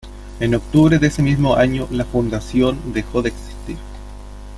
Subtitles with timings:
[0.39, 3.77] En octubre de ese mismo año la Fundación dejó de existir.